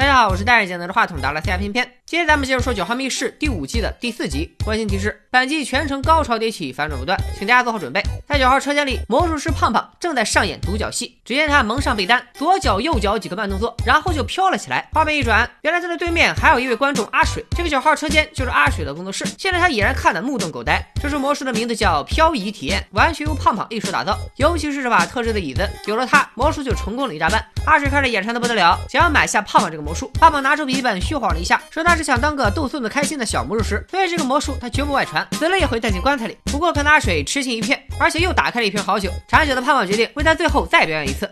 [0.00, 1.99] 大家好，我是戴眼镜拿着话筒的拉西亚偏偏。
[2.10, 4.52] 今天咱们接着说《九号密室》第五季的第四集。
[4.66, 8.02] 温馨提示：本季全程高潮迭起，反转不断，请大家做好准备。
[8.26, 11.16] 在九号车间里，魔术师胖胖正在上演独角戏。
[11.24, 14.88] 只见他蒙上被单，左脚右脚几个慢动作，然后就飘了起来。
[14.92, 17.44] 画面一转，原来他的对面还有一位观众阿水。
[17.56, 19.24] 这个九号车间就是阿水的工作室。
[19.38, 20.84] 现在他已然看得目瞪口呆。
[21.00, 24.18] 这是魔术的名字叫漂移体验，完全由胖胖一手打造。
[24.34, 27.40] 尤其是这把特制的椅子，有了它，魔术就成功了一大半。
[27.66, 30.10] 阿水看着眼馋的不得了，想要买下胖胖这个魔术。
[30.14, 36.34] 胖胖拿出笔记本虚晃了一下，说他是想当个逗孙子开心的小魔术师，所以这个魔术他绝不外传，死了也会带进棺材里。
[36.46, 41.30] 不过看阿水痴心一片，而且又打开了一瓶好酒，馋酒的胖胖决定为他最后再表演一次。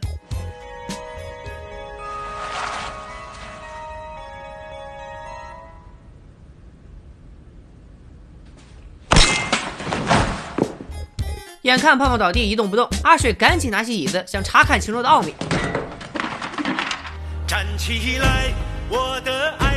[11.62, 15.35] 眼看胖胖倒地一动不动，阿水赶紧拿起椅子，想查看其中的奥秘。
[17.47, 18.53] 站起来，
[18.91, 19.68] 我的爱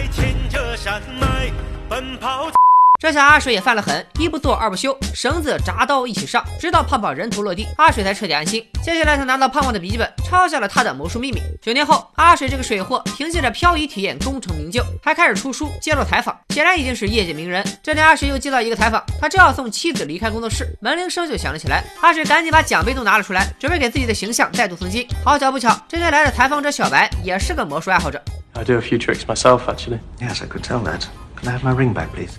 [0.51, 1.49] 这山脉
[1.87, 2.60] 奔跑。
[3.01, 8.63] 这下阿水也犯了狠，一不做二不休，绳子、铡刀一起上，直到胖胖人头落地，阿水才彻底安心。
[8.83, 11.41] 接下来，他拿到胖胖的笔记本，抄下了他的魔术秘密。
[11.63, 17.65] 九年后，阿水这个水货凭借着漂移体验功成名就，还开始出书、接受采访，显然已经是业界名人。
[17.81, 21.83] 这天，阿水又接到一个采访，他正要送妻子离开工作室，门铃声就响了起来。
[22.01, 25.07] 阿水赶紧把奖杯都拿了出来，准备给自己的形象再度增金。
[25.25, 28.21] 好巧不巧，这天来的采访者小白也是个魔术爱好者。
[28.53, 29.97] I do a few tricks myself, actually.
[30.19, 31.05] Yes, I could tell that.
[31.41, 32.33] Can I have my ring back, please?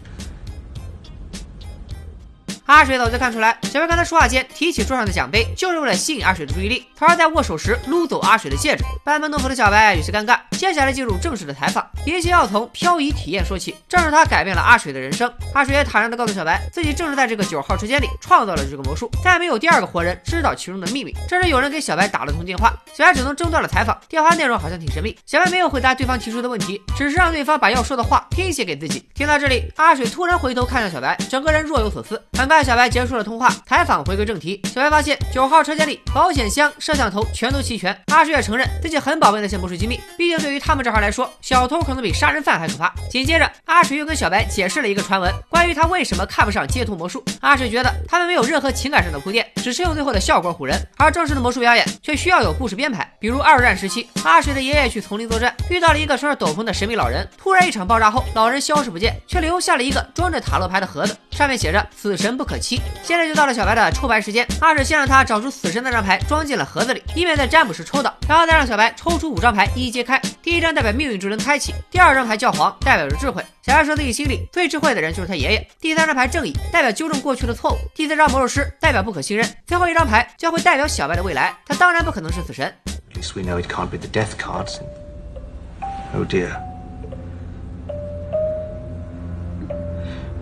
[2.66, 8.84] 阿水早就看出来，小白刚才说话间提起桌上的奖杯，就是为了吸引阿水的注意力，从而在握手时撸走阿水的戒指。
[9.04, 10.38] 班门弄斧的小白有些尴尬。
[10.52, 13.74] 接下来进入正式的采访，一切要从漂移体验说起。
[13.88, 15.32] 正是他改变了阿水的人生。
[15.54, 21.12] 阿水也坦然地告诉小白，自己正是在这个九号车间里创造了这个魔术，再没有第二个活人知道其中的秘密。
[21.28, 23.98] 这时有人给小白打了通电话，小白只能中断了采访。
[24.08, 29.04] 电话内容好像挺神秘，小白没有回答对方提出的问题，只是让对方把要说的话拼写给自己。
[29.14, 32.22] 听到这里，阿水突然回头看向小白，整个人若有所思。
[32.38, 34.60] 很快，小白结束了通话，采访回归正题。
[34.64, 37.96] 小白发现九号车间里保险箱、摄像头全都齐全。
[38.08, 42.92] 阿水也承认自己很宝贝那些魔术机密，毕竟对于他们这行来说，小偷可能比杀人犯还可怕。
[43.10, 47.24] 紧接着，阿水又跟小白解释了一个传闻，关于他为什么看不上街头魔术。
[47.40, 53.10] 阿水觉得他们没有任何情感上的铺垫，只是用最后的效果唬人，而正式的魔术表演却需要有故事编排。
[53.18, 62.80] 比如二战时期，阿水的爷爷去丛林作战，遇到了一个穿着斗篷的神秘老人，突然一场爆炸后，老人消失不见，却留下了一个装着塔罗牌的盒子，上面写着“死神不可欺”。
[63.02, 70.20] 现在就到了小白的抽牌时间，阿水先让他找出死神那张牌，装进了盒子里，以免在占卜时抽到，然后再让小白抽出五张牌，一一揭开。
[70.42, 73.44] 第一张代表命运之轮开启，第二张牌教皇代表着智慧。
[73.62, 75.68] 小白说自己心里最智慧的人就是他爷爷。
[75.80, 77.76] 第三张牌正义代表纠正过去的错误。
[77.94, 79.48] 第四张魔术师代表不可信任。
[79.66, 81.54] 最后一张牌将会代表小白的未来。
[81.66, 82.74] 他当然不可能是死神。
[82.86, 84.68] At least we know it can't be the death card
[86.14, 86.71] Oh dear.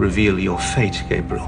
[0.00, 1.47] Reveal your fate, Gabriel.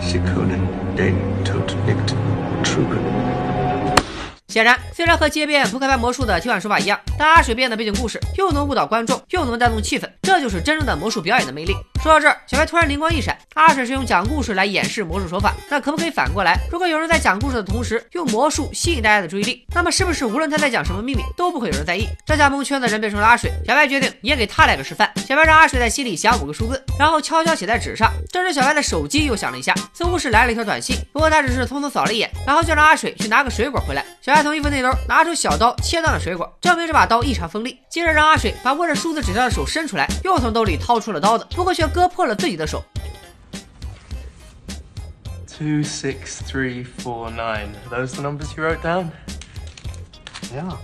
[0.00, 0.60] Sikunen,
[0.96, 2.14] den tot nikt,
[2.62, 3.02] trugen.
[4.46, 11.74] 显然，虽然和街边扑克牌魔术的提款手法一样，但阿水编的背景故事又能误导观众，又能带动气氛，这就是真正的魔术表演的魅力。
[12.02, 16.58] 说到这儿，小白突然灵光一闪，阿水是用讲故事来掩饰魔术手法，那可不可以反过来？
[16.72, 22.08] 如果有人在讲故事的同时用魔术吸引大家的注意力，那么是不是无论他在讲什么秘密，都不会有人在意？
[22.24, 23.52] 这下蒙圈的人变成了阿水。
[23.66, 25.12] 小白决定也给他来个示范。
[25.28, 28.10] 小白让阿水在心里想五个数字，然后悄悄写在纸上。
[28.32, 30.96] 这时，小白的手机又响了一下，似乎是来了一条短信。
[31.12, 34.02] 不过他只是匆匆扫了一眼，然后就让阿水去拿个水果回来。
[34.22, 37.78] 小白从衣服内兜拿出小刀，切断了水果，证明这把刀异常锋利。
[37.90, 42.83] 接着让阿水把握着数字纸条的手伸出来，又从兜里掏出了刀子，不过却割破了自己的手。
[45.47, 47.69] Two, six, three, four, nine.
[47.85, 49.11] Are those the numbers you wrote down?
[50.53, 50.77] Yeah.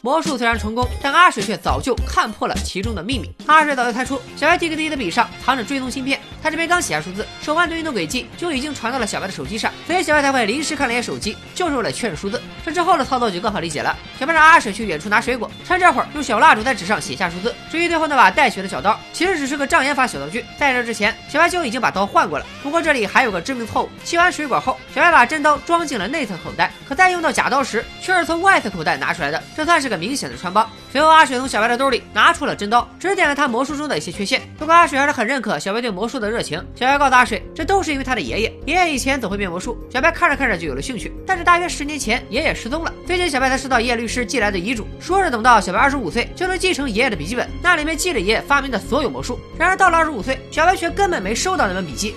[0.00, 3.28] 魔术虽然成功，但阿水却早就看破了其中的秘密。
[3.46, 12.40] 阿水早就猜出小白递给自己的笔上藏着追踪芯片，他这边刚写下数字，手腕的运动轨迹就已经传到了小白的手机上，所以小白才会临时看了一眼手机，就是为了确认数字。
[12.64, 13.96] 这之后的操作就更好理解了。
[14.20, 17.52] 小白让阿水去远处拿水果，趁这会儿用小蜡烛在纸上写下数字。
[17.68, 22.46] 至于最后那把带血的小刀，其实只是个障眼法小道具，在这之前，小白就已经把刀换过了。
[22.62, 30.68] 不过这里还有个致命错误，切完水果后，小白把真刀装进了内侧口袋，可在用到假刀时，却是从外侧口袋拿出来的，这算是个明显的穿帮。
[30.90, 34.42] 随后，阿水从小白的兜里拿出了真刀，指点了他魔术中的一些缺陷。
[34.58, 36.58] 不过，阿水还是很认可小白对魔术的热情。
[36.74, 39.78] 小白告诉阿水，这都是因为他的爷爷，爷爷以前总会变魔术。
[39.90, 42.92] 小白看着看着就有了兴趣，但是大约十年前，爷爷失踪了。
[43.06, 49.38] 最近，小白才收到爷爷律师寄来的遗嘱，说是等到小白二十五岁就能继承爷爷的笔记本，那里面记着爷爷发明的所有魔术。
[49.58, 52.14] 然而到了二十五岁，小白却根本没收到那本笔记。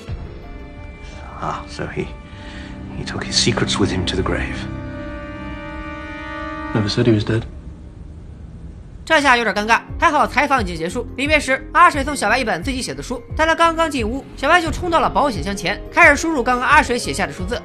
[1.41, 2.05] Ah, so he
[2.97, 4.55] he took his secrets with him to the grave.
[6.73, 7.41] Never said he was dead.
[9.03, 11.05] 这下有点尴尬，还好采访已经结束。
[11.17, 13.21] 离别时，阿水送小白一本自己写的书。
[13.35, 17.61] 但他刚刚进屋，小白就冲到了保险箱前，开始输入刚刚阿水写下的数字。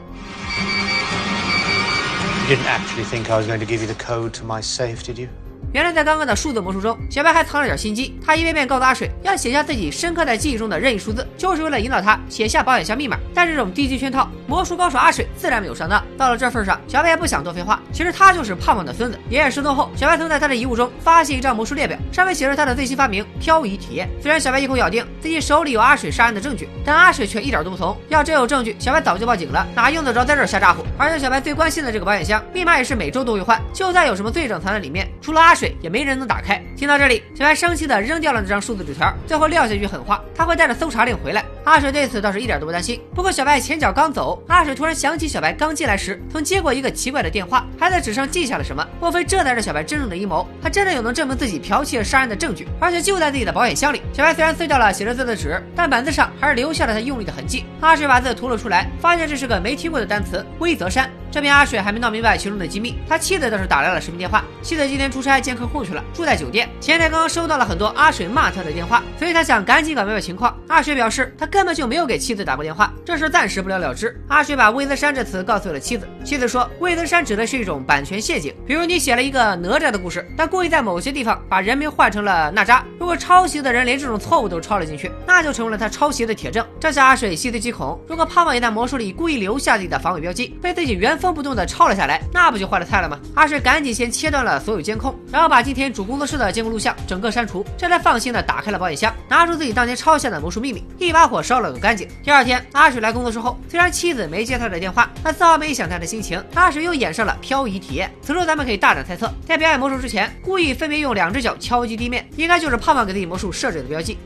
[2.48, 5.04] You didn't actually think I was going to give you the code to my safe,
[5.04, 5.28] did you?
[5.76, 8.18] 原来在刚刚的数字魔术中，小白还藏了点心机。
[8.24, 13.18] 他一遍遍告诉阿水，要写下自己深刻在记忆中的任意数字，就是为了引导他写下保险箱密码。
[13.34, 16.02] 但这种低级圈套，魔术高手阿水自然没有上当。
[16.16, 17.78] 到了这份上，小白也不想多废话。
[17.92, 19.18] 其实他就是胖胖的孙子。
[19.28, 24.08] 爷爷失踪后，小白曾在他的遗物中发现一张魔术列表，上面写着他的最新发明——漂移体验。
[24.18, 27.94] 虽然小白一口咬定自己手里有阿水杀人的证据，但阿水却一点都不从。
[28.08, 30.82] 要真有证据，小白早就报警了，哪用得着在这儿瞎咋呼？
[30.96, 36.62] 而且小白最关心的这个保险箱密码也是每周都会换，就算有什么罪证藏在里面，除了阿水，也没人能打开。
[36.76, 41.44] 听到这里，小白生气的扔掉了那张数字纸条，最后撂下一句狠话：他会带着搜查令回来。
[41.66, 43.00] 阿水对此倒是一点都不担心。
[43.12, 48.86] 不过小白前脚刚走，阿水突然想起小白刚进来时曾接过一个奇怪的电话，还在纸上记下了什么。
[49.00, 50.46] 莫非这才是小白真正的阴谋？
[50.62, 54.00] 他真的有能证明自己剽窃杀人的证据，而且就在自己的保险箱里。
[54.12, 57.64] 小白虽然撕掉了写着字的纸，但本子上还是留下了他用力的痕迹。
[57.80, 61.10] 阿水把字涂了出来，发现这是个没听过的单词——威泽山。
[61.32, 64.42] 这边阿水还没闹明白其中的机密，他妻子倒是打来了视频电话。
[64.62, 66.66] 妻子今天出差见客户去了，住在酒店。
[66.80, 70.56] 前台刚刚收到了很多阿水骂他的电话，所以他想赶紧搞明白情况。
[70.68, 74.14] 阿水表示他根本就没有给妻子打过电话，这事暂时不了了之。
[74.28, 86.62] 阿水把威泽山这词告诉了妻子，妻子说威泽山指的是一种版权陷阱，比如你写了一个哪吒的故事，但故意在某些地方把人名换成了娜扎，如果抄袭的人连这种错误都抄了进去，那就成为了他抄袭的铁证。
[86.78, 93.18] 这下阿水细思极恐，如果胖胖也在魔术里故意留下自己的防伪标记，被自己原封不动的抄了下来，那不就坏了菜了吗？
[93.34, 102.08] 阿水赶紧先切断了所有监控，然后把今天主工作室的监控录像整个删除，这才放心的打开了保险箱，拿出自己当年抄下的魔术秘密，一把火烧了个干净。
[102.24, 106.42] 第二天，阿水来工作室后，虽然妻子没接他的电话，但丝毫没想他的心情。
[106.54, 108.10] 阿水又演上了漂移体验。
[108.20, 114.18] 此处咱们可以大胆猜测，在表演魔术之前，故意分别用两只脚敲击地面，应该就是胖胖给自己魔术设置的标记。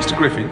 [0.00, 0.16] Mr.
[0.16, 0.48] Griffin,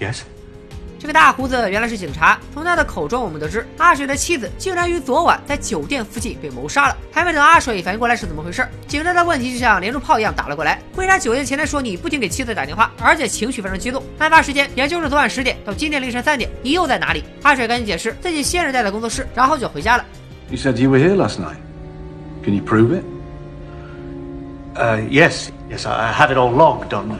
[0.00, 0.22] Yes?
[1.02, 2.38] 这个大胡子原来是警察。
[2.54, 6.96] 从他的口中，我们得知阿水的妻子竟然于昨晚在酒店附近被谋杀了。
[7.10, 10.80] 还没等阿水反应过来是怎么回事，警察的问题就像连珠炮一样打了过来。
[10.94, 14.00] 为啥酒店前台说你不仅给妻子打电话，而且情绪非常激动？
[14.20, 17.24] 案发时间也就是昨晚十点到今天凌晨三点，你又在哪里？
[17.42, 20.04] 阿水赶紧解释自己先是待在工作室，然后就回家了。
[20.50, 21.56] You said you were here last night.
[22.44, 23.02] Can you prove it?
[24.76, 27.18] Uh, yes, yes, I I have it all logged on.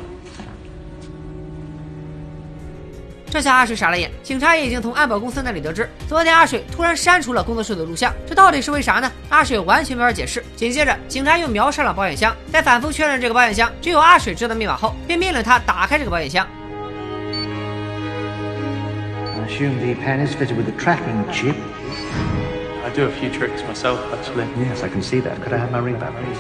[3.32, 9.10] 这下阿水傻了眼，警察也已经从安保公司那里得知，昨天阿水突然删除了工作室的录像，这到底是为啥呢？
[9.30, 10.44] 阿水完全没法解释。
[10.54, 16.46] 紧接着，警察又瞄上了保险箱，在反复确认这个保险箱只有阿水知道密码后，便命令他打开这个保险箱。
[19.34, 21.54] I assume the pen is fitted with a tracking chip.
[22.84, 24.44] I do a few tricks myself, actually.
[24.58, 25.40] Yes, I can see that.
[25.42, 26.38] Could I have my ring back, please?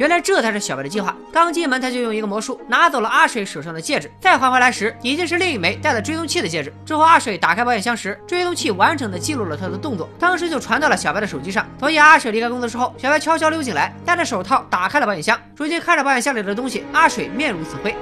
[0.00, 1.14] 原来这才是小白的计划。
[1.30, 6.72] 刚进门，他就用一个魔术拿走了阿水手上的戒指，再还回来时，已经是另一枚带了追踪器的戒指。
[6.86, 11.66] 之后，阿水打开保险箱时，追踪器完整的记录了他的动作，当时就传到了小白的手机上。
[11.78, 15.38] 所以，阿水离开工作室后，小白悄悄溜进来，戴着手套打开了保险箱。
[15.54, 17.94] 如今看着保险箱里的东西，阿水面如死灰。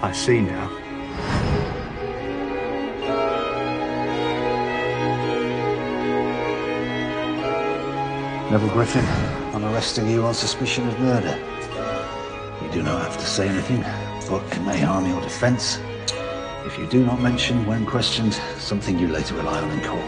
[0.00, 0.68] I see now.
[8.50, 9.04] 那副 Griffin
[9.53, 11.37] I'm arresting you on suspicion of murder.
[12.61, 13.83] You do not have to say anything,
[14.29, 15.79] but it may harm your defense
[16.65, 20.03] if you do not mention, when questioned, something you later rely on in court.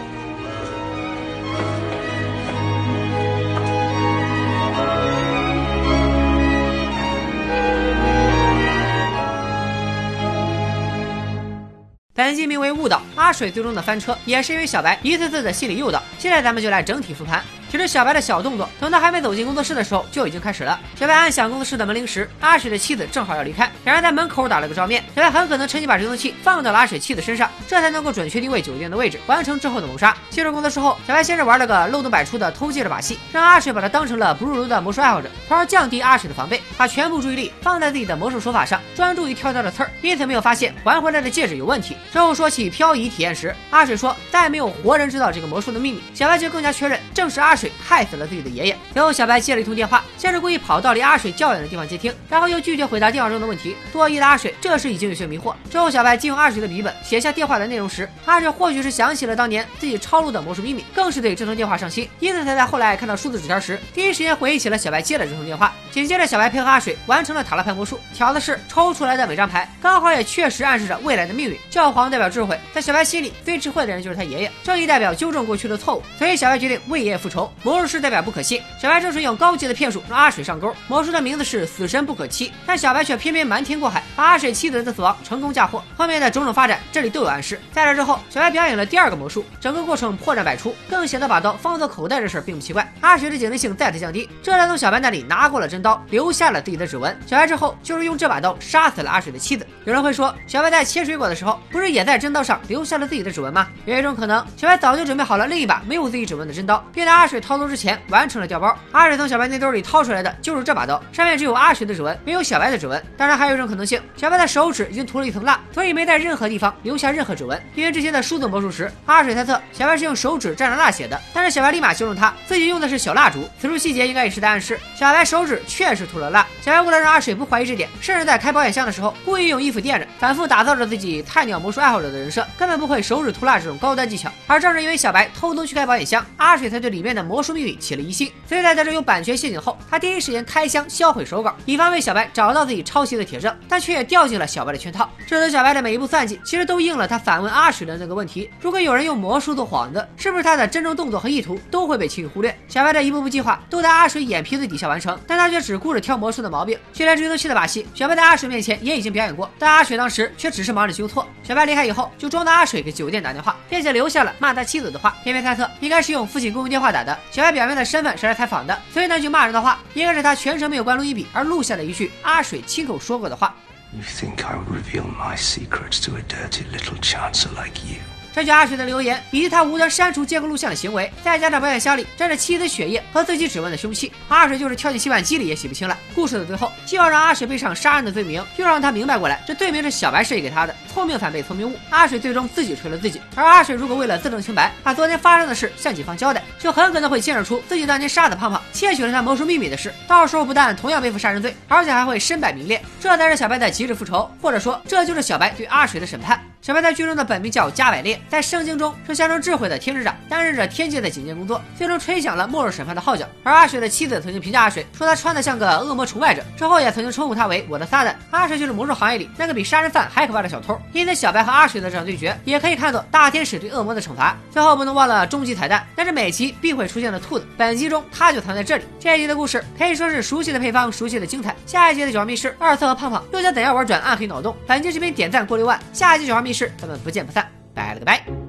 [12.13, 16.01] 本集名为误导，阿水最终的翻车也是因为小白一次次的心理诱导。
[16.19, 17.43] 现在咱们就来整体复盘。
[17.70, 20.78] 其实小白的小动作，等他还没走进工作室的时候就已经开始了。
[20.94, 25.02] 小白按响工作室的门铃时，阿水的妻子正好要离开，两人在门口打了个照面。
[25.14, 30.16] 小白很可能趁机把追踪器放到了阿水妻子身上，这才能够准确定位酒店的位置，完成之后的谋杀。
[30.30, 41.96] 进入工作室后，小白先是玩了个漏洞百出的偷戒指把戏，让阿水把他当成了不入流的魔术爱好者，从而降低阿水的防备，把全部注意力放在自己的魔术手法上，专注于挑挑的刺儿，因此没有发现还回来的戒指有问题。
[42.12, 47.72] 之后说起漂移体验时，阿水说再没有活人知道这个魔术的秘密，小白就更加确认正是阿水。
[47.82, 48.76] 害死了自己的爷爷。
[48.92, 53.76] 随后，小白接了一通电话，先是故意跑到离阿水较远的地方接听，然后又拒绝回答电话中的问题。
[53.92, 55.54] 多疑的阿水这时已经有些迷惑。
[55.70, 65.72] 之后，小白借用阿水的笔记本写下电话的内容时，阿水或许是想起了当年自己抄录的魔术秘密，更是对这通电话上心，因此才在后来看到数字纸条时，第一时间回忆起了小白接的这通电话。
[65.90, 71.56] 紧接着，小白配合阿水完成了塔拉牌魔术，巧的是抽出来的每张牌刚好也确实暗示着未来的命运。
[71.70, 77.45] 教皇代表智慧，在小白心里最智慧的人就是他爷爷，正义代表纠正过去的错误，所以小白决定为爷爷复仇。
[77.62, 80.74] 魔术师代表不可信，小白正是用高级的骗术让阿水上钩。
[80.88, 85.82] 魔术的名字是死神不可欺，但小白却偏偏瞒天过海，把阿水妻子的死亡成功嫁祸。
[85.96, 87.60] 后面的种种发展，这里都有暗示。
[87.72, 92.92] 在这之后，小白表演了第二个魔术，整个过程破绽百出，更显得把刀放在口袋这事儿并不奇怪。
[93.00, 97.16] 阿水的警惕性再次降低，这才从小白那里拿过了真刀，留下了自己的指纹。
[97.26, 99.66] 小白之后就是用这把刀杀死了阿水的妻子。
[99.84, 103.68] 有人会说，小白在切水果的时候，不是也在真刀上留下了自己的指纹吗？
[103.84, 108.76] 有一种可能，小白早就准备好了另一把没有自己指纹的真刀，并在阿水逃走之前完成了调包。
[108.92, 113.02] 阿水从小白内兜里掏出来的就是这把刀，上面只有阿水的指纹，没有小白的指纹。
[113.16, 117.60] 当然，还有一种可能性，小白的手指已经涂了一层蜡，所以没在任何地方留下任何指纹。
[117.74, 123.48] 因为之前的数字魔术时，阿水猜测小白是用手指蘸着蜡写的，但是小白立马纠正他自己用的是小蜡烛。
[123.60, 126.46] 此处细节应该也是在暗示小白手指确实涂了蜡。
[126.60, 134.30] 小白为了让阿水不怀疑这点，甚至在开保险箱的时候故意用衣服垫着，反复打造着自己菜鸟魔术爱好者的人设，根本不会手指涂蜡这种高端技巧。
[134.46, 138.30] 而正是因为小白偷偷去开保险箱，阿水才对里面的魔术秘密起了疑心。
[138.48, 145.08] 所以在得知有版权陷阱后，他第一时间开箱销毁手稿，以防被小白找到自己抄袭的铁证，但却也掉进了小白的圈套。
[145.26, 152.56] 这次小白的每一步算计，其实都应了他反问阿水的那个问题：如果有人用魔术做幌子，是不是他的真正动作和意图都会被轻易忽略？
[152.68, 161.26] 小白的一步步计划都在阿水眼皮子底下完成，但他却只顾着挑魔术的毛病，就连追踪器的把戏，小白在阿水面前也已经表演过，但阿水当时却只是忙着纠错。
[161.42, 165.16] 小白离开以后，就装到阿水给酒店打电话，并且留下了骂他妻子的话。
[165.22, 167.15] 偏偏猜测应该是用父亲公用电话打的。
[167.30, 173.54] 小白表面的身份是来采访的，所以那句骂人的话，应该是他全程没有关录音笔而录下的一句阿水亲口说过的话。
[173.92, 178.00] You think I would reveal my secrets to a dirty little chancer like you?
[178.34, 185.96] 这句阿水的留言，以及他无端删除监控录像的行为，再加上保险箱里沾着妻子血液和自己指纹的凶器，阿水就是跳进洗碗机里也洗不清了。
[186.16, 190.74] 故事的最后，既要让阿水背上杀人的罪名，又让他明白过来，这罪名是小白设计给他的。
[190.92, 193.20] 聪明反被聪明误，阿水最终自己锤了自己。
[193.34, 199.92] 而阿水如果为了自证清白，把昨天发生的事向警方交代，就很可能会牵扯出自己当年杀的胖胖，窃取了他魔术秘密的事。
[200.08, 202.82] 到时候不但同样背负杀人罪，而且还会身败名裂。
[202.98, 206.40] 这才是小白的极致复仇，或者说，这就是小白对阿水的审判。
[206.62, 213.28] 小白在剧中的本名叫加百列，在圣经中是象征智慧的天使长，担任着天界的警戒工作，最终吹响了末日审判的号角。
[213.44, 218.14] 而阿水的妻子曾经评价阿水，说他穿的像个恶魔崇拜者，之后也曾经称呼他为我的撒旦。
[218.30, 224.36] 阿水就是魔术行业里那个比杀人犯还可怕的小偷，因此小白和阿水的这场对决，也可以看作大天使对恶魔的惩罚。
[224.50, 228.84] 最后不能忘了终极彩蛋，那是每集必会出现的兔子，本集中它就藏在这里。
[229.00, 231.54] 这一集的故事可以说是熟悉的配方，熟悉的精彩。
[231.66, 234.56] 下一集的九号密室，二色和胖胖又将怎样玩转暗黑脑洞？
[234.66, 238.45] 本期视频点赞过六万，下一集九号密室咱们不见不散，拜了个拜。